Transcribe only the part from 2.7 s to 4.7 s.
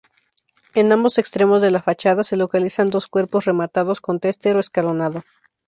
dos cuerpos rematados con testero